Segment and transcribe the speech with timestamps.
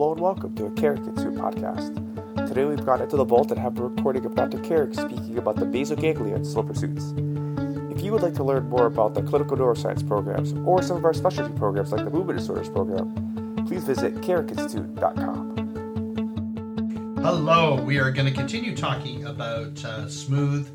[0.00, 1.94] Hello and welcome to a Carrick Institute podcast.
[2.48, 4.58] Today we've gone into the vault and have a recording of Dr.
[4.60, 7.12] Carrick speaking about the basal ganglia and slow pursuits.
[7.94, 11.04] If you would like to learn more about the clinical neuroscience programs or some of
[11.04, 17.18] our specialty programs like the movement disorders program, please visit carrickinstitute.com.
[17.22, 20.66] Hello, we are going to continue talking about uh, smooth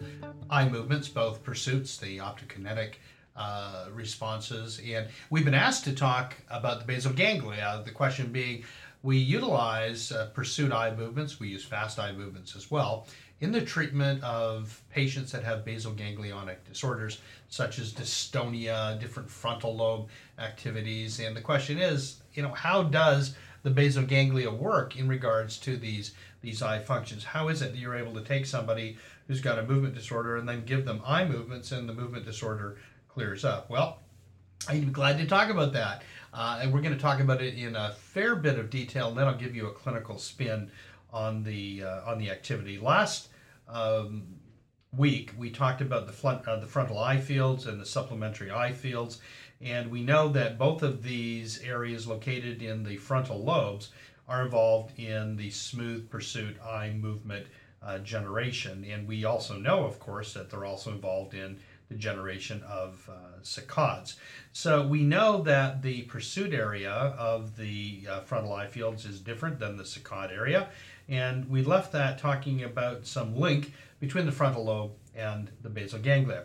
[0.51, 2.97] eye movements, both pursuits, the optokinetic
[3.35, 4.81] uh, responses.
[4.87, 7.81] And we've been asked to talk about the basal ganglia.
[7.83, 8.63] The question being,
[9.05, 13.05] we utilize uh, pursuit eye movements, we use fast eye movements as well,
[13.39, 19.75] in the treatment of patients that have basal ganglionic disorders such as dystonia, different frontal
[19.75, 21.19] lobe activities.
[21.19, 25.77] And the question is, you know, how does the basal ganglia work in regards to
[25.77, 27.23] these these eye functions?
[27.23, 30.49] How is it that you're able to take somebody who's got a movement disorder and
[30.49, 33.69] then give them eye movements and the movement disorder clears up?
[33.69, 33.99] Well,
[34.67, 36.01] I'm glad to talk about that.
[36.35, 39.17] Uh, and we're going to talk about it in a fair bit of detail, and
[39.17, 40.69] then I'll give you a clinical spin
[41.13, 42.77] on the uh, on the activity.
[42.77, 43.29] Last
[43.69, 44.23] um,
[44.97, 48.73] week we talked about the front uh, the frontal eye fields and the supplementary eye
[48.73, 49.21] fields,
[49.61, 53.91] and we know that both of these areas located in the frontal lobes
[54.27, 57.47] are involved in the smooth pursuit eye movement
[57.81, 62.61] uh, generation, and we also know, of course, that they're also involved in the generation
[62.63, 64.15] of uh, saccades.
[64.51, 69.59] So we know that the pursuit area of the uh, frontal eye fields is different
[69.59, 70.69] than the saccade area,
[71.07, 75.99] and we left that talking about some link between the frontal lobe and the basal
[75.99, 76.43] ganglia.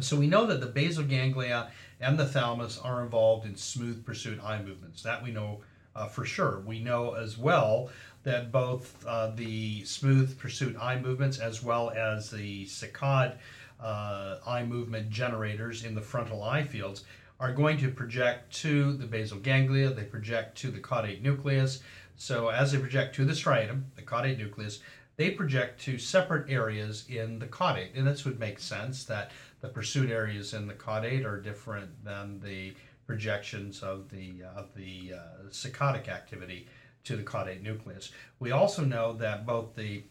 [0.00, 1.70] So we know that the basal ganglia
[2.00, 5.02] and the thalamus are involved in smooth pursuit eye movements.
[5.02, 5.60] That we know
[5.96, 6.60] uh, for sure.
[6.64, 7.90] We know as well
[8.22, 13.36] that both uh, the smooth pursuit eye movements as well as the saccade
[13.80, 17.04] uh, eye movement generators in the frontal eye fields
[17.40, 21.80] are going to project to the basal ganglia, they project to the caudate nucleus.
[22.16, 24.80] So as they project to the striatum, the caudate nucleus,
[25.16, 27.96] they project to separate areas in the caudate.
[27.96, 32.40] And this would make sense that the pursuit areas in the caudate are different than
[32.40, 32.74] the
[33.06, 36.66] projections of the, of the uh, saccadic activity
[37.04, 38.10] to the caudate nucleus.
[38.38, 40.02] We also know that both the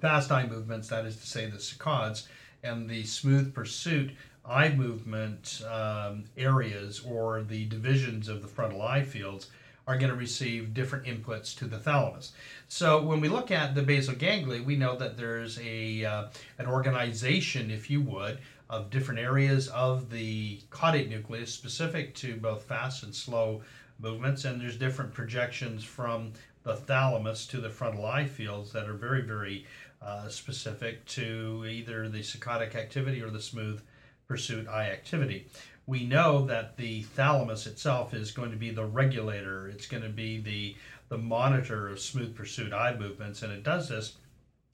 [0.00, 2.26] fast eye movements, that is to say the saccades,
[2.64, 4.10] and the smooth pursuit
[4.44, 9.50] eye movement um, areas or the divisions of the frontal eye fields
[9.86, 12.32] are going to receive different inputs to the thalamus.
[12.68, 16.24] So when we look at the basal ganglia, we know that there's a uh,
[16.58, 18.38] an organization, if you would,
[18.70, 23.62] of different areas of the caudate nucleus specific to both fast and slow
[24.00, 26.32] movements, and there's different projections from
[26.62, 29.66] the thalamus to the frontal eye fields that are very, very
[30.02, 33.80] uh, specific to either the saccadic activity or the smooth
[34.28, 35.46] pursuit eye activity.
[35.86, 40.08] We know that the thalamus itself is going to be the regulator, it's going to
[40.08, 40.76] be the,
[41.08, 44.14] the monitor of smooth pursuit eye movements, and it does this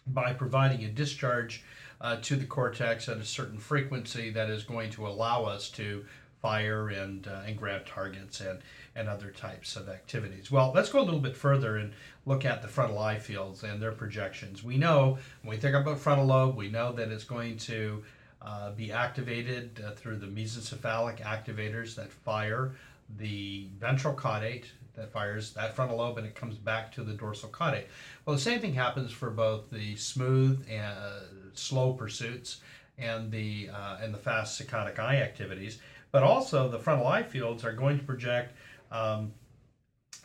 [0.06, 1.64] by providing a discharge
[2.00, 6.04] uh, to the cortex at a certain frequency that is going to allow us to
[6.40, 8.60] fire and, uh, and grab targets and,
[8.96, 10.50] and other types of activities.
[10.50, 11.92] Well, let's go a little bit further and
[12.26, 14.64] look at the frontal eye fields and their projections.
[14.64, 18.02] We know when we think about frontal lobe, we know that it's going to
[18.42, 22.72] uh, be activated uh, through the mesencephalic activators that fire
[23.18, 27.48] the ventral caudate that fires that frontal lobe and it comes back to the dorsal
[27.48, 27.84] caudate.
[28.24, 31.20] Well, the same thing happens for both the smooth and uh,
[31.54, 32.60] slow pursuits
[32.98, 35.78] and the uh, and the fast saccadic eye activities,
[36.12, 38.54] but also the frontal eye fields are going to project
[38.90, 39.32] um,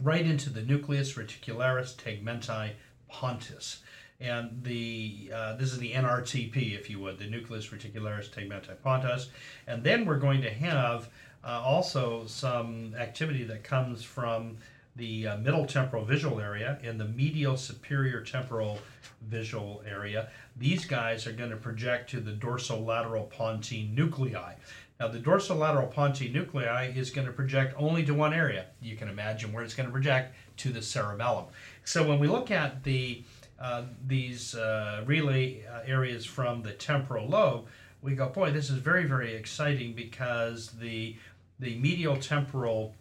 [0.01, 2.71] right into the nucleus reticularis tegmenti
[3.11, 3.77] pontis.
[4.19, 9.27] And the uh, this is the NRTP, if you would, the nucleus reticularis tegmenti pontis.
[9.67, 11.09] And then we're going to have
[11.43, 14.57] uh, also some activity that comes from
[14.95, 18.79] the uh, middle temporal visual area and the medial superior temporal
[19.21, 20.29] visual area.
[20.55, 24.53] These guys are going to project to the dorsolateral pontine nuclei.
[24.99, 28.67] Now, the dorsolateral pontine nuclei is going to project only to one area.
[28.81, 31.45] You can imagine where it's going to project to the cerebellum.
[31.83, 33.23] So, when we look at the
[33.59, 37.65] uh, these uh, relay uh, areas from the temporal lobe,
[38.01, 41.15] we go, boy, this is very, very exciting because the
[41.59, 42.93] the medial temporal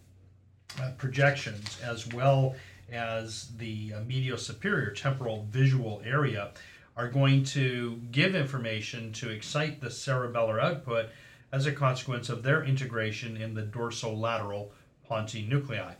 [0.80, 2.54] uh, projections as well
[2.92, 6.50] as the uh, medial superior temporal visual area
[6.96, 11.06] are going to give information to excite the cerebellar output
[11.54, 14.70] as a consequence of their integration in the dorsolateral
[15.08, 15.94] pontine nuclei.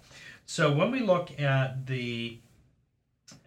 [0.46, 2.38] So when we look at the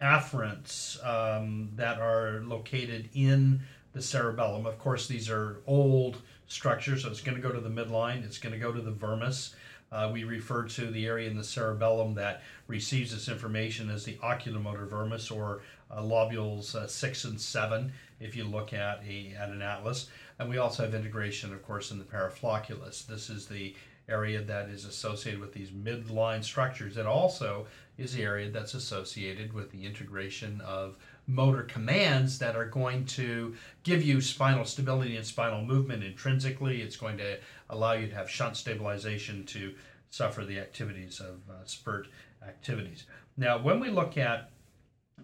[0.00, 3.60] afferents um, that are located in
[3.92, 6.16] the cerebellum, of course, these are old
[6.46, 8.90] structures, so it's going to go to the midline, it's going to go to the
[8.90, 9.54] vermis.
[9.90, 14.14] Uh, we refer to the area in the cerebellum that receives this information as the
[14.16, 17.90] oculomotor vermis or uh, lobules uh, six and seven
[18.20, 20.08] if you look at a at an atlas.
[20.38, 23.06] And we also have integration, of course, in the paraflocculus.
[23.06, 23.74] This is the
[24.08, 26.96] area that is associated with these midline structures.
[26.96, 27.66] It also
[27.98, 30.96] is the area that's associated with the integration of
[31.28, 36.80] motor commands that are going to give you spinal stability and spinal movement intrinsically.
[36.80, 37.38] It's going to
[37.68, 39.74] allow you to have shunt stabilization to
[40.10, 42.08] suffer the activities of uh, spurt
[42.42, 43.04] activities.
[43.36, 44.50] Now, when we look at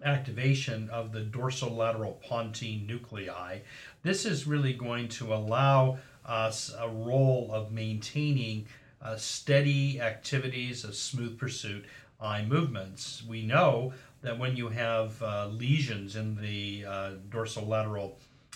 [0.04, 3.60] activation of the dorsolateral pontine nuclei,
[4.02, 8.66] this is really going to allow us a role of maintaining
[9.00, 11.84] uh, steady activities of smooth pursuit
[12.20, 13.22] eye movements.
[13.26, 13.92] We know
[14.24, 18.12] that when you have uh, lesions in the uh, dorsolateral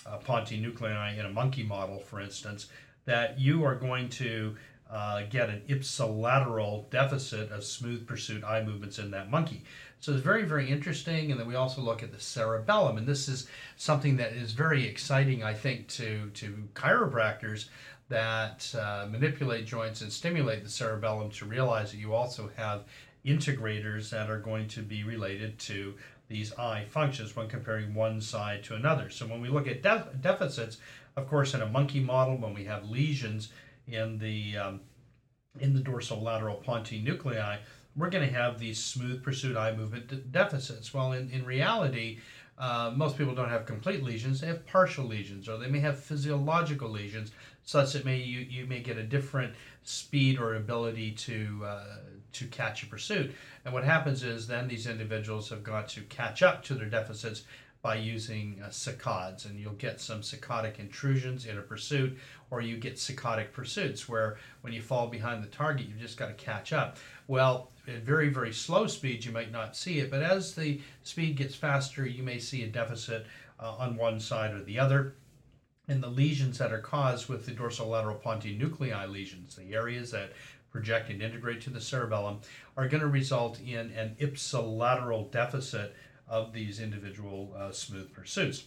[0.07, 2.67] uh, pontine nuclei in a monkey model, for instance,
[3.05, 4.57] that you are going to
[4.91, 9.63] uh, get an ipsilateral deficit of smooth pursuit eye movements in that monkey.
[10.01, 11.31] So it's very, very interesting.
[11.31, 14.87] And then we also look at the cerebellum, and this is something that is very
[14.87, 17.67] exciting, I think, to to chiropractors
[18.09, 22.85] that uh, manipulate joints and stimulate the cerebellum to realize that you also have
[23.29, 25.95] integrators that are going to be related to
[26.29, 29.11] these eye functions when comparing one side to another.
[29.11, 30.79] So when we look at def- deficits,
[31.17, 33.49] of course, in a monkey model, when we have lesions
[33.87, 34.81] in the um,
[35.59, 37.57] in the dorsolateral pontine nuclei,
[37.97, 40.95] we're going to have these smooth pursuit eye movement de- deficits.
[40.95, 42.21] Well, in, in reality,
[42.59, 45.99] uh, most people don't have complete lesions; they have partial lesions, or they may have
[45.99, 47.33] physiological lesions,
[47.69, 51.97] such that may you, you may get a different speed or ability to uh,
[52.33, 53.31] to catch a pursuit.
[53.63, 57.43] And what happens is then these individuals have got to catch up to their deficits
[57.83, 62.17] by using uh, saccades, and you'll get some saccadic intrusions in a pursuit,
[62.51, 66.29] or you get saccadic pursuits where when you fall behind the target, you've just got
[66.29, 66.97] to catch up.
[67.27, 71.37] Well, at very, very slow speeds, you might not see it, but as the speed
[71.37, 73.27] gets faster, you may see a deficit
[73.61, 75.13] uh, on one side or the other.
[75.89, 80.33] And the lesions that are caused with the dorsolateral pontine nuclei lesions, the areas that
[80.71, 82.41] project and integrate to the cerebellum,
[82.77, 85.95] are going to result in an ipsilateral deficit
[86.29, 88.65] of these individual uh, smooth pursuits.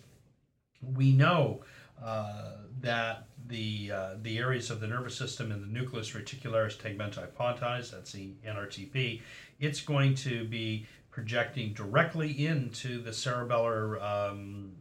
[0.82, 1.62] We know
[2.04, 7.28] uh, that the uh, the areas of the nervous system in the nucleus reticularis tegmenti
[7.40, 9.22] pontis, that's the NRTP,
[9.60, 14.72] it's going to be projecting directly into the cerebellar um,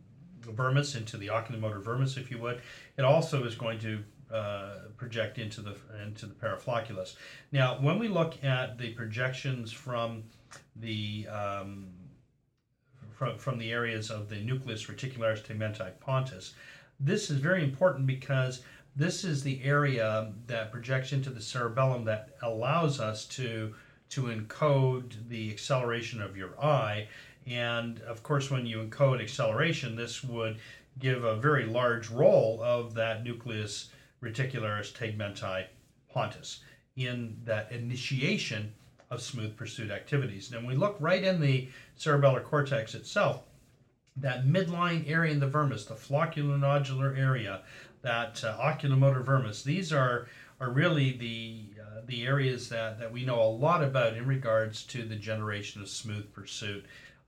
[0.43, 2.61] vermis, into the oculomotor vermis, if you would.
[2.97, 4.03] It also is going to
[4.33, 7.17] uh, project into the into the paraflocculus.
[7.53, 10.23] Now, when we look at the projections from
[10.77, 11.89] the um,
[13.13, 16.53] from, from the areas of the nucleus reticularis tegmenti pontis,
[17.01, 18.63] this is very important because
[18.97, 23.75] this is the area that projects into the cerebellum that allows us to
[24.11, 27.09] to encode the acceleration of your eye.
[27.47, 30.59] And of course, when you encode acceleration, this would
[30.99, 33.91] give a very large role of that nucleus
[34.23, 35.67] reticularis tegmenti
[36.15, 36.59] pontis
[36.97, 38.73] in that initiation
[39.11, 40.53] of smooth pursuit activities.
[40.53, 43.43] And we look right in the cerebellar cortex itself,
[44.17, 47.63] that midline area in the vermis, the flocculonodular area,
[48.03, 50.29] that uh, oculomotor vermis, these are,
[50.61, 54.85] are really the, uh, the areas that, that we know a lot about in regards
[54.85, 56.85] to the generation of smooth pursuit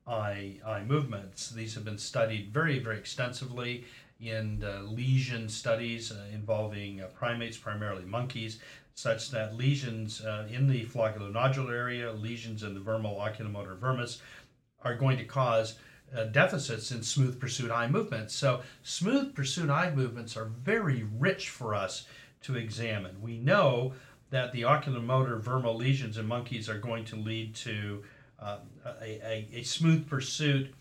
[0.06, 1.50] eye, eye movements.
[1.50, 3.84] These have been studied very, very extensively
[4.20, 8.60] in uh, lesion studies uh, involving uh, primates, primarily monkeys,
[8.94, 14.20] such that lesions uh, in the flocculonodular area, lesions in the vermal oculomotor vermis,
[14.84, 15.76] are going to cause
[16.16, 18.34] uh, deficits in smooth pursuit eye movements.
[18.34, 22.06] So, smooth pursuit eye movements are very rich for us
[22.42, 23.20] to examine.
[23.20, 23.94] We know
[24.30, 28.02] that the oculomotor vermal lesions in monkeys are going to lead to
[28.42, 28.58] uh,
[29.00, 30.72] a, a, a, smooth pursuit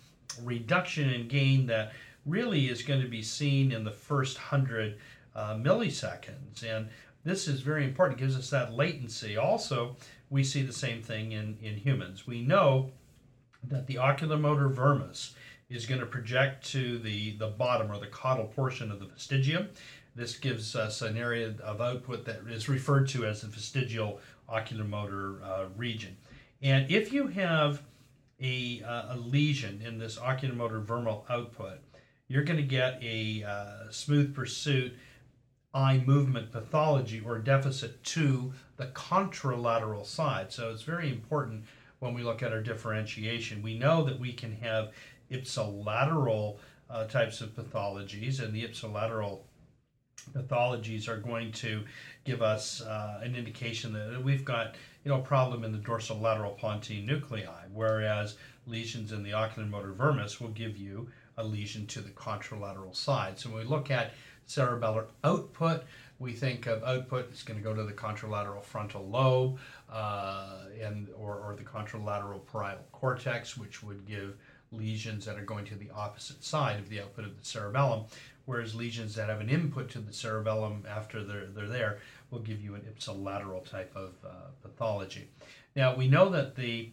[0.44, 1.94] reduction in gain that
[2.26, 4.98] really is going to be seen in the first hundred
[5.36, 6.64] uh, milliseconds.
[6.64, 6.88] And
[7.24, 9.38] this is very important, it gives us that latency.
[9.38, 9.96] Also,
[10.30, 12.26] we see the same thing in, in humans.
[12.26, 12.92] We know
[13.64, 15.36] that the oculomotor vermis
[15.70, 19.68] is going to project to the, the bottom or the caudal portion of the fastigium.
[20.16, 25.42] This gives us an area of output that is referred to as the fastigial oculomotor
[25.44, 26.18] uh, region.
[26.62, 27.82] And if you have
[28.40, 31.80] a, uh, a lesion in this oculomotor vermal output,
[32.28, 34.94] you're going to get a uh, smooth pursuit
[35.74, 40.52] eye movement pathology or deficit to the contralateral side.
[40.52, 41.64] So it's very important
[42.00, 43.62] when we look at our differentiation.
[43.62, 44.92] We know that we can have
[45.30, 46.58] ipsilateral
[46.90, 49.40] uh, types of pathologies, and the ipsilateral
[50.34, 51.84] pathologies are going to
[52.26, 57.06] give us uh, an indication that we've got you know problem in the dorsolateral pontine
[57.06, 58.36] nuclei, whereas
[58.68, 63.40] lesions in the oculomotor vermis will give you a lesion to the contralateral side.
[63.40, 64.14] So when we look at
[64.48, 65.84] cerebellar output,
[66.20, 69.58] we think of output it's going to go to the contralateral frontal lobe
[69.92, 74.36] uh, and or, or the contralateral parietal cortex, which would give
[74.72, 78.06] lesions that are going to the opposite side of the output of the cerebellum,
[78.46, 82.00] whereas lesions that have an input to the cerebellum after they're, they're there
[82.32, 84.30] will give you an ipsilateral type of uh,
[84.62, 85.28] pathology.
[85.76, 86.90] Now, we know that the,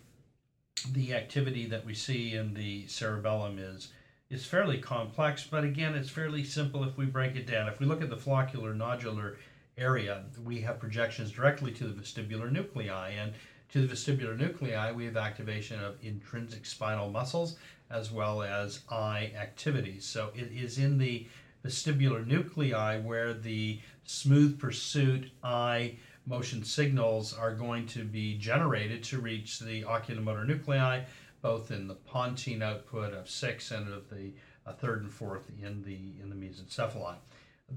[0.92, 3.92] the activity that we see in the cerebellum is,
[4.30, 7.68] is fairly complex, but again, it's fairly simple if we break it down.
[7.68, 9.36] If we look at the floccular nodular
[9.78, 13.32] area, we have projections directly to the vestibular nuclei, and
[13.70, 17.56] to the vestibular nuclei, we have activation of intrinsic spinal muscles
[17.90, 20.04] as well as eye activities.
[20.04, 21.26] So it is in the
[21.68, 25.94] vestibular nuclei where the smooth pursuit eye
[26.26, 31.02] motion signals are going to be generated to reach the oculomotor nuclei,
[31.42, 34.32] both in the pontine output of six and of the
[34.66, 37.16] uh, third and fourth in the in the mesencephalon.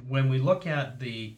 [0.08, 1.36] When we look at the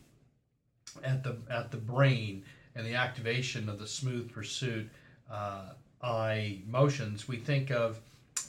[1.04, 2.44] at the at the brain
[2.76, 4.90] and the activation of the smooth pursuit
[5.30, 5.70] uh,
[6.04, 8.00] eye motions, we think of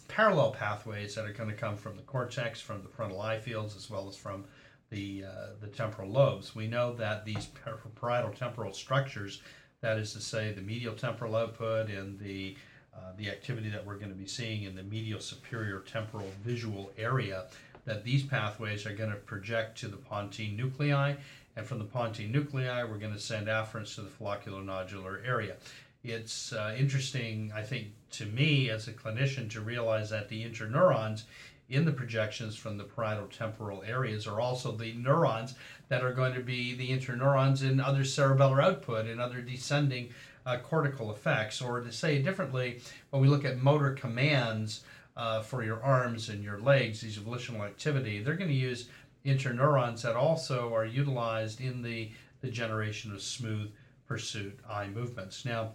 [0.09, 3.76] parallel pathways that are going to come from the cortex, from the frontal eye fields,
[3.76, 4.45] as well as from
[4.91, 6.55] the, uh, the temporal lobes.
[6.55, 7.49] We know that these
[7.97, 9.43] parietal temporal structures,
[9.81, 12.57] that is to say, the medial temporal output and the
[12.97, 16.93] uh, the activity that we're going to be seeing in the medial superior temporal visual
[16.97, 17.47] area,
[17.87, 21.14] that these pathways are going to project to the pontine nuclei,
[21.57, 25.57] and from the pontine nuclei, we're going to send afferents to the follicular flocculonodular area.
[26.05, 31.25] It's uh, interesting, I think, to me as a clinician to realize that the interneurons
[31.68, 35.54] in the projections from the parietal temporal areas are also the neurons
[35.88, 40.11] that are going to be the interneurons in other cerebellar output and other descending
[40.47, 41.62] uh, cortical effects.
[41.62, 42.80] Or to say it differently,
[43.11, 44.85] when we look at motor commands
[45.16, 48.88] uh, for your arms and your legs, these volitional activity, they're going to use
[49.25, 52.11] interneurons that also are utilized in the,
[52.42, 53.71] the generation of smooth
[54.06, 55.47] pursuit eye movements.
[55.47, 55.73] Now,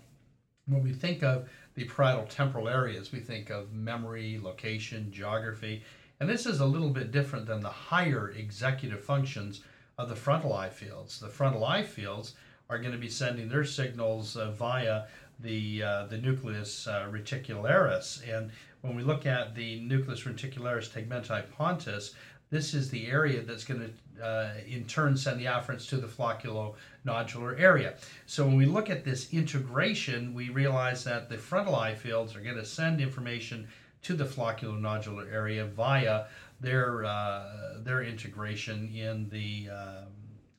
[0.69, 5.83] when we think of the parietal temporal areas, we think of memory, location, geography,
[6.19, 9.61] and this is a little bit different than the higher executive functions
[9.97, 11.19] of the frontal eye fields.
[11.19, 12.35] The frontal eye fields
[12.69, 15.05] are going to be sending their signals uh, via
[15.39, 21.43] the uh, the nucleus uh, reticularis, and when we look at the nucleus reticularis tegmenti
[21.57, 22.13] pontis,
[22.49, 26.07] this is the area that's going to, uh, in turn, send the afferents to the
[26.07, 27.95] flocculonodular area.
[28.25, 32.41] So when we look at this integration, we realize that the frontal eye fields are
[32.41, 33.67] going to send information
[34.03, 36.25] to the flocculonodular area via
[36.61, 40.07] their uh, their integration in the um,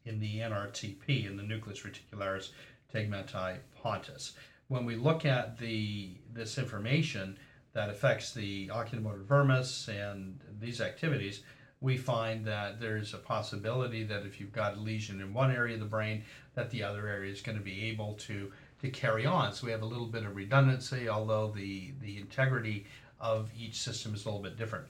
[0.05, 2.51] in the NRTP in the nucleus reticularis
[2.95, 4.33] tegmenti pontis.
[4.69, 7.39] When we look at the this information
[7.73, 11.43] that affects the oculomotor vermis and these activities,
[11.81, 15.75] we find that there's a possibility that if you've got a lesion in one area
[15.75, 16.23] of the brain,
[16.55, 19.53] that the other area is going to be able to to carry on.
[19.53, 22.87] So we have a little bit of redundancy, although the the integrity
[23.19, 24.87] of each system is a little bit different.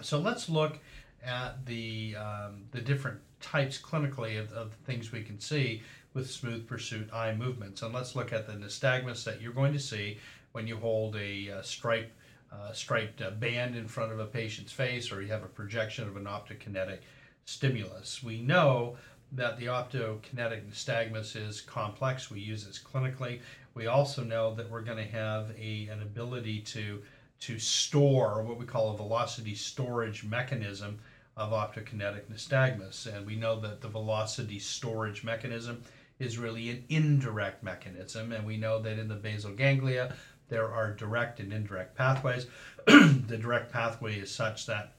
[0.00, 0.78] So let's look
[1.24, 5.82] at the um, the different types clinically of, of things we can see
[6.14, 7.82] with smooth pursuit eye movements.
[7.82, 10.18] And let's look at the nystagmus that you're going to see
[10.52, 12.12] when you hold a, a stripe
[12.52, 16.06] uh, striped uh, band in front of a patient's face or you have a projection
[16.06, 16.98] of an optokinetic
[17.44, 18.22] stimulus.
[18.22, 18.96] We know
[19.32, 22.30] that the optokinetic nystagmus is complex.
[22.30, 23.40] We use this clinically.
[23.74, 27.02] We also know that we're going to have a, an ability to,
[27.40, 30.98] to store what we call a velocity storage mechanism
[31.36, 33.06] of optokinetic nystagmus.
[33.06, 35.82] And we know that the velocity storage mechanism
[36.18, 38.32] is really an indirect mechanism.
[38.32, 40.14] And we know that in the basal ganglia,
[40.52, 42.46] there are direct and indirect pathways.
[42.86, 44.92] the direct pathway is such that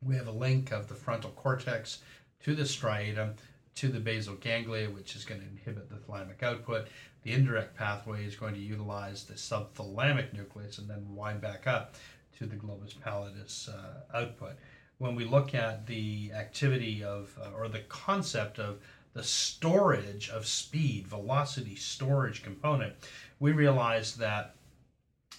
[0.00, 1.98] we have a link of the frontal cortex
[2.44, 3.32] to the striatum
[3.74, 6.86] to the basal ganglia, which is going to inhibit the thalamic output.
[7.24, 11.96] The indirect pathway is going to utilize the subthalamic nucleus and then wind back up
[12.38, 14.52] to the globus pallidus uh, output.
[14.98, 18.78] When we look at the activity of, uh, or the concept of
[19.12, 22.94] the storage of speed, velocity storage component,
[23.40, 24.54] we realize that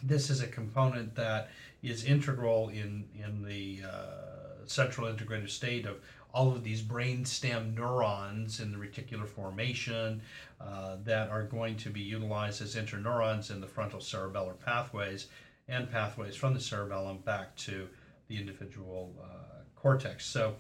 [0.04, 1.50] this is a component that
[1.84, 5.98] is integral in in the uh, central integrated state of
[6.34, 10.22] all of these brainstem neurons in the reticular formation
[10.60, 15.28] uh, that are going to be utilized as interneurons in the frontal cerebellar pathways
[15.70, 17.88] and pathways from the cerebellum back to
[18.28, 20.26] the individual uh, cortex.
[20.26, 20.56] So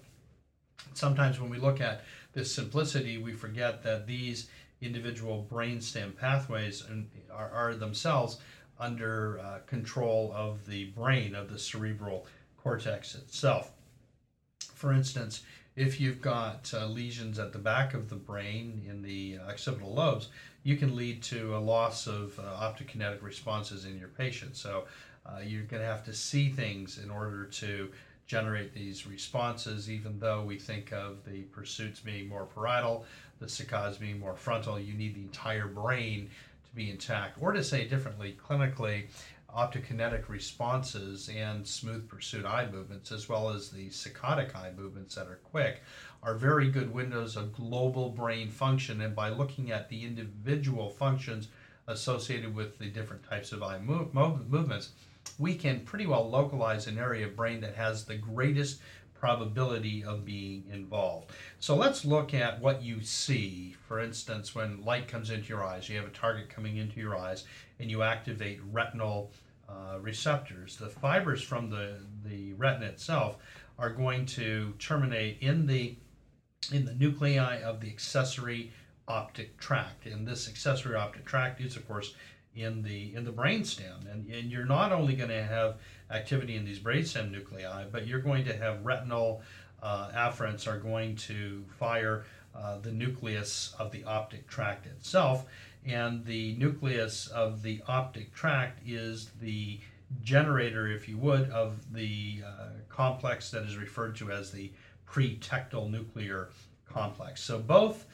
[0.93, 4.47] sometimes when we look at this simplicity, we forget that these
[4.81, 6.85] individual brainstem pathways
[7.33, 8.37] are, are themselves
[8.79, 12.25] under uh, control of the brain, of the cerebral
[12.57, 13.71] cortex itself.
[14.73, 15.43] For instance,
[15.75, 19.93] if you've got uh, lesions at the back of the brain in the uh, occipital
[19.93, 20.29] lobes,
[20.63, 24.55] you can lead to a loss of uh, optokinetic responses in your patient.
[24.55, 24.85] So
[25.25, 27.89] uh, you're going to have to see things in order to
[28.25, 33.05] generate these responses, even though we think of the pursuits being more parietal,
[33.39, 34.79] the saccades being more frontal.
[34.79, 36.29] You need the entire brain
[36.75, 37.37] be intact.
[37.41, 39.05] Or to say differently, clinically,
[39.55, 45.27] optokinetic responses and smooth pursuit eye movements, as well as the saccadic eye movements that
[45.27, 45.81] are quick,
[46.21, 49.01] are very good windows of global brain function.
[49.01, 51.47] And by looking at the individual functions
[51.87, 54.89] associated with the different types of eye move, movements,
[55.39, 58.79] we can pretty well localize an area of brain that has the greatest
[59.19, 61.31] probability of being involved.
[61.59, 63.75] So let's look at what you see.
[63.87, 67.17] For instance, when light comes into your eyes, you have a target coming into your
[67.17, 67.45] eyes,
[67.79, 69.31] and you activate retinal
[69.67, 70.77] uh, receptors.
[70.77, 73.37] The fibers from the, the retina itself
[73.79, 75.97] are going to terminate in the
[76.71, 78.71] in the nuclei of the accessory
[79.07, 80.05] optic tract.
[80.07, 82.15] And this accessory optic tract is, of course,
[82.55, 85.75] in the in the brainstem, and, and you're not only going to have
[86.09, 89.41] activity in these brainstem nuclei, but you're going to have retinal
[89.83, 95.45] uh, afferents are going to fire uh, the nucleus of the optic tract itself,
[95.85, 99.79] and the nucleus of the optic tract is the
[100.23, 104.71] generator, if you would, of the uh, complex that is referred to as the
[105.07, 106.49] pretectal nuclear
[106.87, 107.41] complex.
[107.41, 108.05] So both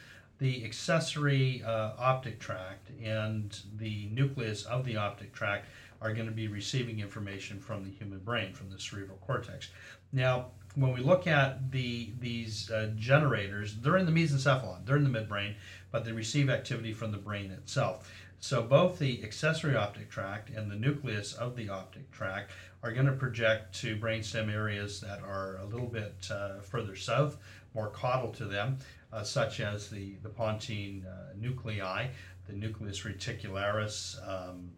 [0.42, 5.68] the accessory uh, optic tract and the nucleus of the optic tract
[6.02, 9.70] are going to be receiving information from the human brain, from the cerebral cortex.
[10.12, 15.04] Now, when we look at the these uh, generators, they're in the mesencephalon, they're in
[15.04, 15.54] the midbrain,
[15.92, 18.10] but they receive activity from the brain itself.
[18.42, 23.06] So both the accessory optic tract and the nucleus of the optic tract are going
[23.06, 27.38] to project to brainstem areas that are a little bit uh, further south,
[27.76, 28.80] more caudal to them,
[29.14, 32.08] uh, such as the, the pontine uh, nuclei,
[32.48, 34.72] the nucleus reticularis, um,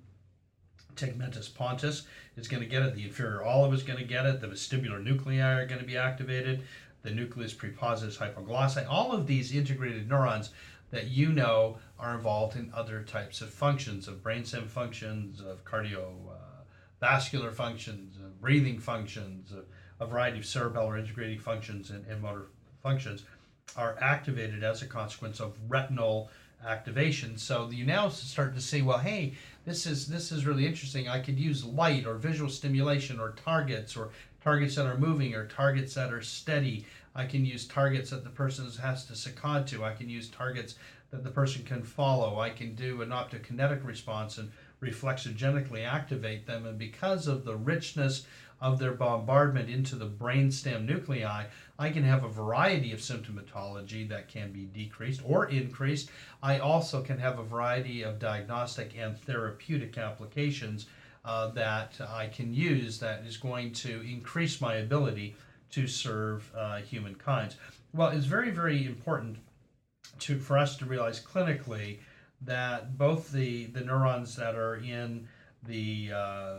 [0.97, 4.41] tegmentus pontus is going to get it, the inferior olive is going to get it,
[4.41, 6.61] the vestibular nuclei are going to be activated,
[7.03, 8.85] the nucleus prepositus hypoglossi.
[8.89, 10.49] All of these integrated neurons
[10.93, 17.49] that you know are involved in other types of functions, of brainstem functions, of cardiovascular
[17.49, 19.51] uh, functions, of breathing functions,
[19.99, 22.45] a variety of cerebellar integrating functions and, and motor
[22.83, 23.23] functions
[23.75, 26.29] are activated as a consequence of retinal
[26.63, 27.37] activation.
[27.37, 29.33] So you now start to see, well, hey,
[29.65, 31.09] this is this is really interesting.
[31.09, 34.11] I could use light or visual stimulation or targets or
[34.43, 36.85] targets that are moving or targets that are steady.
[37.15, 39.83] I can use targets that the person has to saccade to.
[39.83, 40.75] I can use targets
[41.11, 42.39] that the person can follow.
[42.39, 46.65] I can do an optokinetic response and reflexogenically activate them.
[46.65, 48.25] And because of the richness
[48.59, 51.45] of their bombardment into the brainstem nuclei,
[51.77, 56.09] I can have a variety of symptomatology that can be decreased or increased.
[56.41, 60.87] I also can have a variety of diagnostic and therapeutic applications
[61.25, 65.35] uh, that I can use that is going to increase my ability
[65.73, 67.55] to serve uh, humankind.
[67.93, 69.37] Well, it's very, very important
[70.19, 71.97] to, for us to realize clinically
[72.41, 75.27] that both the, the neurons that are in
[75.65, 76.55] the uh,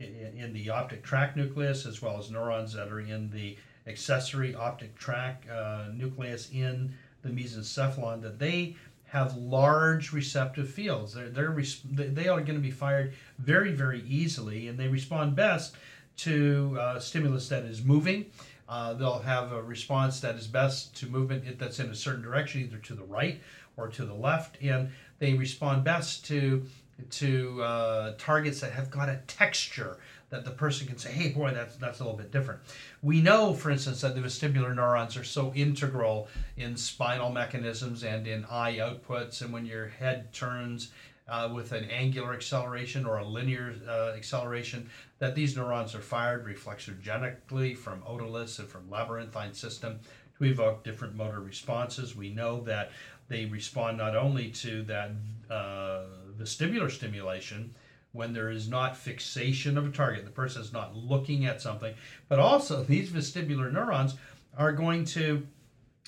[0.00, 4.54] in, in the optic tract nucleus as well as neurons that are in the accessory
[4.54, 11.14] optic tract uh, nucleus in the mesencephalon that they have large receptive fields.
[11.14, 11.56] They're, they're
[11.92, 15.76] they are going to be fired very, very easily, and they respond best
[16.18, 18.26] to uh, stimulus that is moving.
[18.68, 22.60] Uh, they'll have a response that is best to movement that's in a certain direction,
[22.60, 23.40] either to the right
[23.76, 26.64] or to the left, and they respond best to
[27.10, 29.98] to uh, targets that have got a texture
[30.30, 32.60] that the person can say, hey, boy, that's, that's a little bit different.
[33.02, 38.26] We know, for instance, that the vestibular neurons are so integral in spinal mechanisms and
[38.26, 39.40] in eye outputs.
[39.40, 40.90] And when your head turns
[41.28, 46.46] uh, with an angular acceleration or a linear uh, acceleration, that these neurons are fired
[46.46, 49.98] reflexogenically from otoliths and from labyrinthine system
[50.38, 52.14] to evoke different motor responses.
[52.14, 52.92] We know that
[53.28, 55.10] they respond not only to that
[55.50, 56.02] uh,
[56.38, 57.74] vestibular stimulation,
[58.12, 61.94] when there is not fixation of a target, the person is not looking at something,
[62.28, 64.14] but also these vestibular neurons
[64.56, 65.46] are going to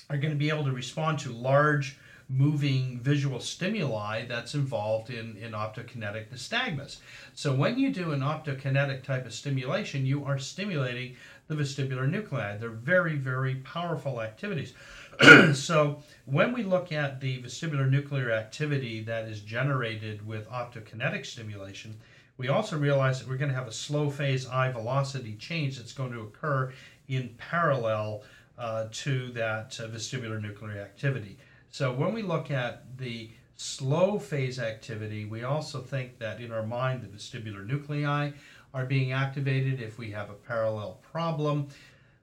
[0.09, 1.97] are going to be able to respond to large
[2.33, 6.97] moving visual stimuli that's involved in, in optokinetic nystagmus.
[7.33, 11.15] So when you do an optokinetic type of stimulation, you are stimulating
[11.47, 12.57] the vestibular nuclei.
[12.57, 14.73] They're very, very powerful activities.
[15.53, 21.99] so when we look at the vestibular nuclear activity that is generated with optokinetic stimulation,
[22.37, 25.93] we also realize that we're going to have a slow phase eye velocity change that's
[25.93, 26.71] going to occur
[27.07, 28.23] in parallel
[28.57, 31.37] uh, to that uh, vestibular nuclear activity.
[31.71, 36.65] So when we look at the slow phase activity, we also think that in our
[36.65, 38.31] mind the vestibular nuclei
[38.73, 39.81] are being activated.
[39.81, 41.69] If we have a parallel problem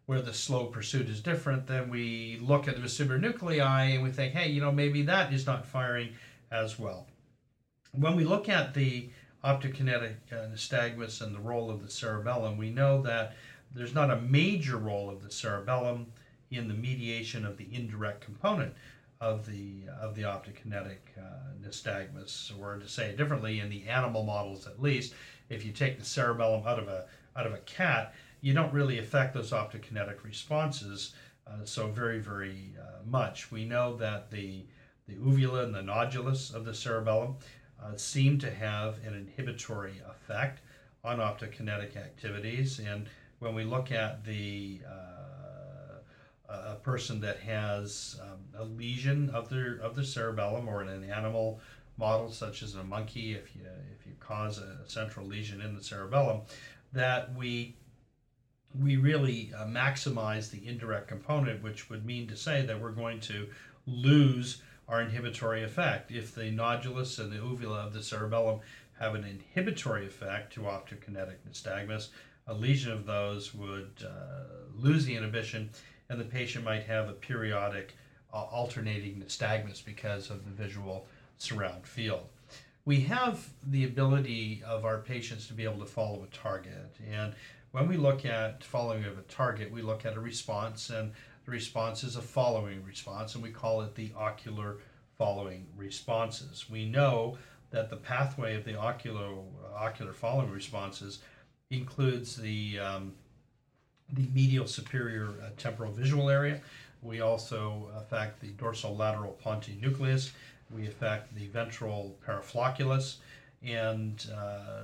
[0.05, 4.11] where the slow pursuit is different, then we look at the vestibular nuclei and we
[4.11, 6.11] think, hey, you know, maybe that is not firing
[6.51, 7.07] as well.
[7.93, 9.09] When we look at the
[9.45, 13.35] optokinetic uh, nystagmus and the role of the cerebellum, we know that
[13.75, 16.07] there's not a major role of the cerebellum
[16.51, 18.75] in the mediation of the indirect component
[19.21, 24.23] of the of the optokinetic uh, nystagmus, or to say it differently, in the animal
[24.23, 25.15] models at least,
[25.49, 28.99] if you take the cerebellum out of a out of a cat, you don't really
[28.99, 31.15] affect those optokinetic responses
[31.47, 33.51] uh, so very very uh, much.
[33.51, 34.65] We know that the
[35.09, 37.37] the uvula and the nodulus of the cerebellum
[37.83, 40.61] uh, seem to have an inhibitory effect
[41.05, 42.79] on optokinetic activities.
[42.79, 45.18] And when we look at the uh,
[46.49, 51.05] a person that has um, a lesion of their of the cerebellum, or in an
[51.11, 51.61] animal
[51.97, 53.63] model such as a monkey, if you
[53.99, 56.41] if you cause a central lesion in the cerebellum,
[56.93, 57.77] that we
[58.79, 63.21] we really uh, maximize the indirect component, which would mean to say that we're going
[63.21, 63.49] to
[63.87, 66.11] lose our inhibitory effect.
[66.11, 68.61] If the nodulus and the uvula of the cerebellum
[68.99, 72.09] have an inhibitory effect to optokinetic nystagmus,
[72.47, 75.71] a lesion of those would uh, lose the inhibition,
[76.09, 77.95] and the patient might have a periodic
[78.33, 81.07] uh, alternating nystagmus because of the visual
[81.39, 82.27] surround field.
[82.85, 87.35] We have the ability of our patients to be able to follow a target, and
[87.73, 91.13] when we look at following of a target, we look at a response, and
[91.45, 94.79] the response is a following response, and we call it the ocular
[95.19, 96.71] following responses.
[96.71, 97.37] We know
[97.71, 99.35] that the pathway of the ocular
[99.77, 101.21] ocular following responses
[101.71, 103.13] includes the um,
[104.13, 106.61] the medial superior uh, temporal visual area.
[107.03, 110.33] We also affect the dorsolateral pontine nucleus.
[110.75, 113.17] We affect the ventral paraflocculus.
[113.63, 114.83] And uh,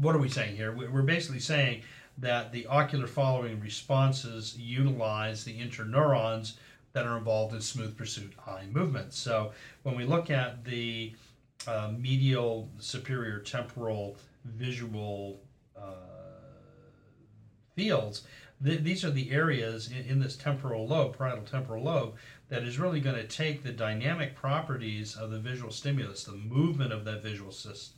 [0.00, 0.72] what are we saying here?
[0.72, 1.82] We're basically saying
[2.18, 6.54] that the ocular following responses utilize the interneurons
[6.92, 9.18] that are involved in smooth pursuit eye movements.
[9.18, 11.14] So when we look at the
[11.66, 15.40] uh, medial superior temporal visual
[15.76, 16.05] uh,
[17.76, 18.24] fields,
[18.64, 22.14] th- these are the areas in, in, this temporal lobe, parietal temporal lobe,
[22.48, 26.92] that is really going to take the dynamic properties of the visual stimulus, the movement
[26.92, 27.92] of that visual system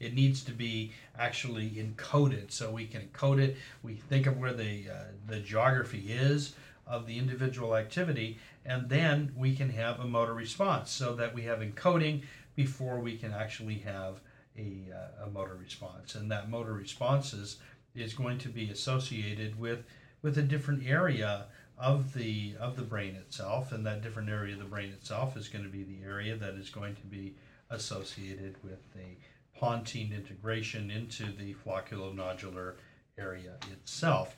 [0.00, 2.50] it needs to be actually encoded.
[2.50, 3.56] So we can encode it.
[3.82, 6.54] We think of where the uh, the geography is
[6.86, 11.42] of the individual activity, and then we can have a motor response so that we
[11.42, 12.22] have encoding
[12.56, 14.20] before we can actually have
[14.56, 16.14] a, uh, a motor response.
[16.14, 17.58] And that motor response is,
[18.00, 19.84] is going to be associated with
[20.22, 21.46] with a different area
[21.78, 25.48] of the of the brain itself, and that different area of the brain itself is
[25.48, 27.34] going to be the area that is going to be
[27.70, 29.16] associated with the
[29.58, 32.74] pontine integration into the flocculonodular
[33.18, 34.36] area itself.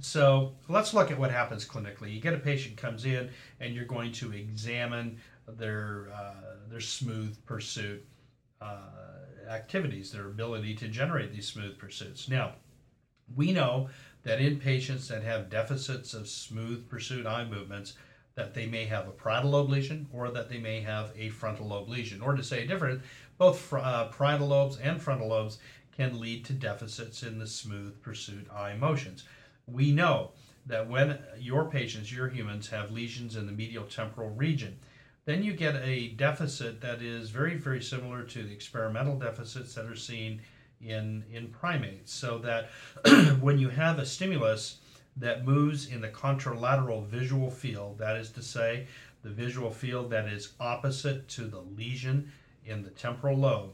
[0.00, 2.12] So let's look at what happens clinically.
[2.12, 7.36] You get a patient comes in and you're going to examine their uh, their smooth
[7.46, 8.04] pursuit
[8.60, 8.78] uh,
[9.48, 12.28] activities, their ability to generate these smooth pursuits.
[12.28, 12.54] Now,
[13.34, 13.88] we know
[14.22, 17.94] that in patients that have deficits of smooth pursuit eye movements,
[18.34, 21.68] that they may have a parietal lobe lesion or that they may have a frontal
[21.68, 22.22] lobe lesion.
[22.22, 23.02] Or to say different,
[23.36, 25.58] both uh, parietal lobes and frontal lobes
[25.94, 29.24] can lead to deficits in the smooth pursuit eye motions.
[29.66, 30.30] We know
[30.66, 34.78] that when your patients, your humans, have lesions in the medial temporal region,
[35.24, 39.86] then you get a deficit that is very, very similar to the experimental deficits that
[39.86, 40.40] are seen
[40.86, 42.12] in, in primates.
[42.12, 42.70] So that
[43.40, 44.78] when you have a stimulus
[45.16, 48.86] that moves in the contralateral visual field, that is to say,
[49.22, 52.32] the visual field that is opposite to the lesion
[52.64, 53.70] in the temporal lobe,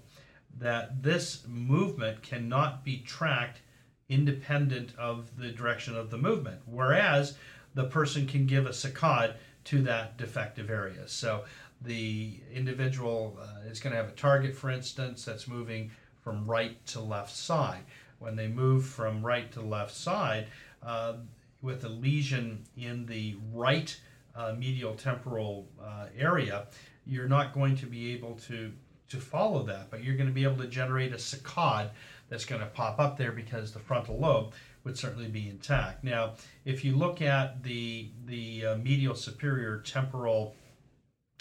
[0.59, 3.61] that this movement cannot be tracked
[4.09, 7.37] independent of the direction of the movement, whereas
[7.75, 11.07] the person can give a saccade to that defective area.
[11.07, 11.45] So
[11.83, 15.91] the individual uh, is going to have a target, for instance, that's moving
[16.29, 17.81] from right to left side.
[18.19, 20.49] When they move from right to left side,
[20.83, 21.15] uh,
[21.63, 23.99] with a lesion in the right
[24.37, 26.67] uh, medial temporal uh, area,
[27.07, 28.71] you're not going to be able to
[29.09, 31.89] to follow that, but you're going to be able to generate a saccade
[32.29, 34.53] that's going to pop up there because the frontal lobe
[34.85, 36.05] would certainly be intact.
[36.05, 36.35] Now,
[36.67, 40.55] if you look at the the uh, medial superior temporal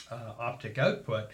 [0.09, 1.29] uh, optic output,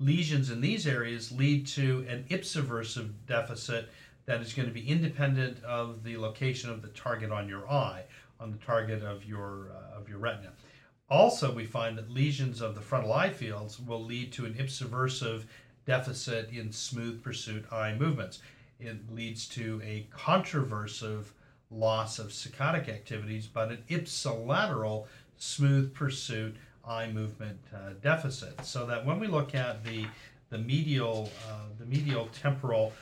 [0.00, 3.88] lesions in these areas lead to an ipsiversive deficit
[4.26, 8.04] that is going to be independent of the location of the target on your eye,
[8.38, 10.52] on the target of your uh, of your retina.
[11.10, 15.44] Also, we find that lesions of the frontal eye fields will lead to an ipsiversive
[15.86, 18.40] deficit in smooth pursuit eye movements.
[18.78, 21.24] It leads to a contraversive
[21.70, 25.06] loss of saccadic activities, but an ipsilateral
[25.38, 26.56] smooth pursuit
[26.88, 28.64] eye movement uh, deficit.
[28.64, 30.06] So that when we look at the
[30.50, 32.92] the medial uh, the medial temporal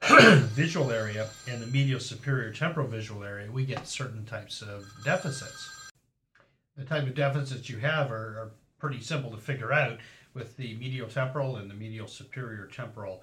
[0.02, 5.90] visual area and the medial superior temporal visual area, we get certain types of deficits.
[6.76, 9.98] The type of deficits you have are, are pretty simple to figure out
[10.34, 13.22] with the medial temporal and the medial superior temporal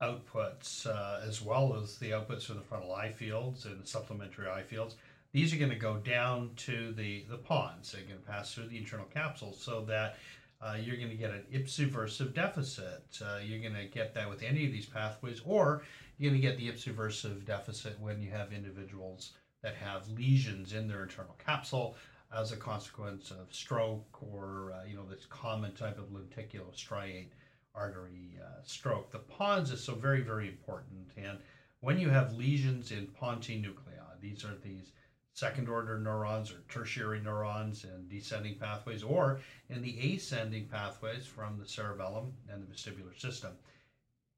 [0.00, 4.48] outputs, uh, as well as the outputs from the frontal eye fields and the supplementary
[4.48, 4.96] eye fields.
[5.32, 7.92] These are going to go down to the, the pons.
[7.92, 10.16] They're going to pass through the internal capsule so that
[10.60, 13.04] uh, you're going to get an ipsiversive deficit.
[13.24, 15.82] Uh, you're going to get that with any of these pathways, or
[16.18, 20.86] you're going to get the ipsiversive deficit when you have individuals that have lesions in
[20.86, 21.96] their internal capsule
[22.36, 27.28] as a consequence of stroke or uh, you know this common type of lenticulostriate
[27.74, 29.10] artery uh, stroke.
[29.10, 31.38] The pons is so very very important, and
[31.80, 34.92] when you have lesions in pontine nuclei, these are these
[35.34, 39.40] second order neurons or tertiary neurons and descending pathways, or
[39.70, 43.52] in the ascending pathways from the cerebellum and the vestibular system.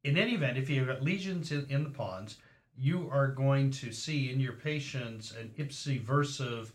[0.05, 2.37] In any event, if you've got lesions in, in the pons,
[2.77, 6.71] you are going to see in your patients an ipsiversive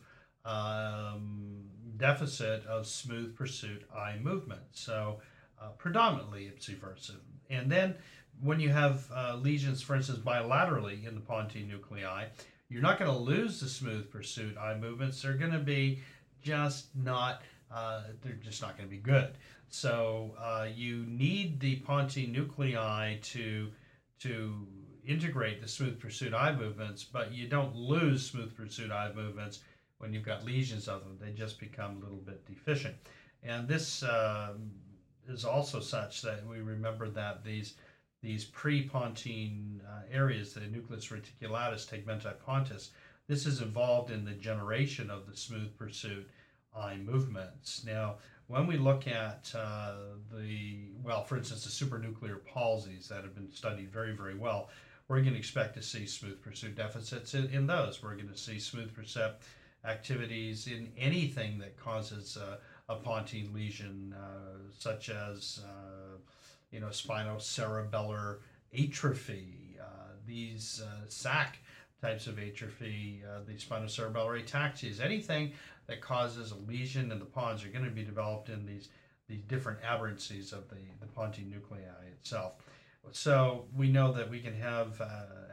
[0.45, 1.63] um,
[1.97, 4.61] deficit of smooth pursuit eye movement.
[4.71, 5.19] So,
[5.61, 7.19] uh, predominantly ipsiversive.
[7.49, 7.95] And then
[8.41, 12.25] when you have uh, lesions, for instance, bilaterally in the pontine nuclei,
[12.69, 15.21] you're not going to lose the smooth pursuit eye movements.
[15.21, 16.01] They're going to be
[16.41, 19.31] just not, uh, they're just not going to be good.
[19.69, 23.69] So uh, you need the pontine nuclei to,
[24.19, 24.67] to
[25.05, 29.59] integrate the smooth pursuit eye movements, but you don't lose smooth pursuit eye movements
[29.97, 31.17] when you've got lesions of them.
[31.19, 32.95] They just become a little bit deficient.
[33.43, 34.53] And this uh,
[35.27, 37.75] is also such that we remember that these
[38.21, 42.89] these pre-pontine uh, areas, the nucleus reticulatus tegmenti pontis,
[43.27, 46.29] this is involved in the generation of the smooth pursuit
[46.75, 47.83] eye movements.
[47.85, 48.15] Now,
[48.47, 49.93] when we look at uh,
[50.35, 54.69] the, well, for instance, the supranuclear palsies that have been studied very, very well,
[55.07, 58.01] we're going to expect to see smooth pursuit deficits in, in those.
[58.01, 59.33] We're going to see smooth pursuit
[59.85, 62.57] activities in anything that causes uh,
[62.89, 66.17] a pontine lesion, uh, such as uh,
[66.71, 68.37] you know, spinocerebellar
[68.77, 71.57] atrophy, uh, these uh, SAC
[72.01, 75.51] types of atrophy, uh, the spinocerebellar ataxias, anything
[75.87, 78.89] that causes a lesion in the pons are going to be developed in these
[79.27, 81.77] these different aberrancies of the, the pontine nuclei
[82.11, 82.53] itself.
[83.11, 85.05] So we know that we can have uh,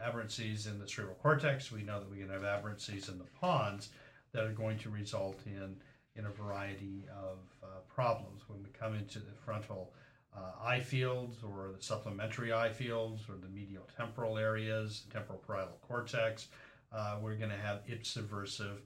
[0.02, 1.70] aberrancies in the cerebral cortex.
[1.70, 3.90] We know that we can have aberrancies in the pons
[4.32, 5.76] that are going to result in
[6.16, 9.92] in a variety of uh, problems when we come into the frontal
[10.36, 15.78] uh, eye fields or the supplementary eye fields or the medial temporal areas, temporal parietal
[15.86, 16.48] cortex.
[16.92, 18.78] Uh, we're going to have ipsiversive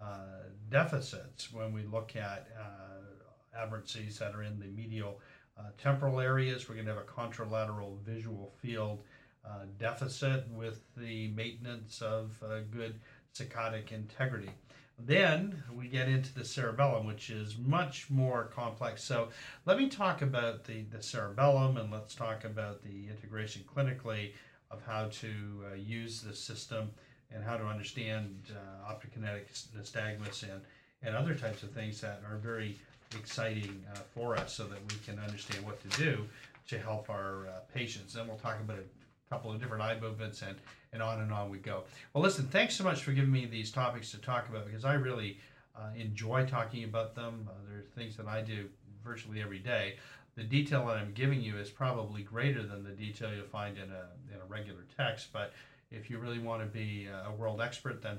[0.00, 5.20] uh, deficits when we look at uh, aberrancies that are in the medial
[5.58, 6.68] uh, temporal areas.
[6.68, 9.02] We're going to have a contralateral visual field
[9.44, 13.00] uh, deficit with the maintenance of good
[13.34, 14.50] saccadic integrity.
[14.98, 19.02] Then we get into the cerebellum, which is much more complex.
[19.02, 19.28] So
[19.64, 24.32] let me talk about the, the cerebellum and let's talk about the integration clinically
[24.70, 25.28] of how to
[25.70, 26.90] uh, use the system
[27.32, 29.44] and how to understand uh, optokinetic
[29.76, 30.60] nystagmus and,
[31.02, 32.76] and other types of things that are very
[33.16, 36.24] exciting uh, for us so that we can understand what to do
[36.66, 38.14] to help our uh, patients.
[38.14, 38.97] Then we'll talk about a
[39.30, 40.56] couple of different eye movements and
[40.92, 41.84] and on and on we go.
[42.12, 44.94] Well, listen, thanks so much for giving me these topics to talk about because I
[44.94, 45.38] really
[45.76, 47.48] uh, enjoy talking about them.
[47.48, 48.68] Uh, there are things that I do
[49.04, 49.96] virtually every day.
[50.34, 53.90] The detail that I'm giving you is probably greater than the detail you'll find in
[53.90, 55.52] a, in a regular text, but
[55.90, 58.18] if you really want to be a world expert, then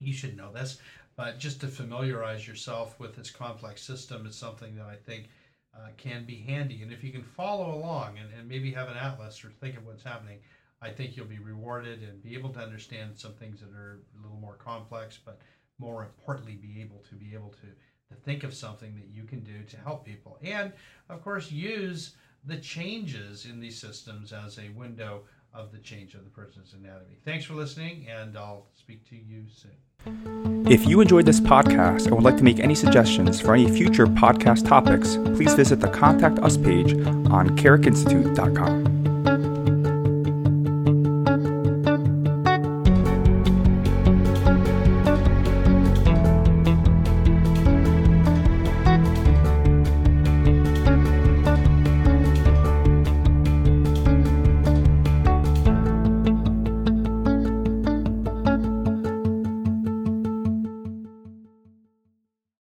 [0.00, 0.78] you should know this.
[1.16, 5.28] But just to familiarize yourself with this complex system is something that I think
[5.76, 6.82] uh, can be handy.
[6.82, 9.86] And if you can follow along and, and maybe have an atlas or think of
[9.86, 10.38] what's happening,
[10.80, 14.22] I think you'll be rewarded and be able to understand some things that are a
[14.22, 15.40] little more complex, but
[15.78, 17.66] more importantly, be able to be able to
[18.10, 20.38] to think of something that you can do to help people.
[20.42, 20.72] And
[21.08, 25.22] of course, use the changes in these systems as a window
[25.54, 27.18] of the change of the person's anatomy.
[27.24, 30.66] Thanks for listening, and I'll speak to you soon.
[30.68, 34.06] If you enjoyed this podcast or would like to make any suggestions for any future
[34.06, 39.03] podcast topics, please visit the Contact Us page on carrickinstitute.com.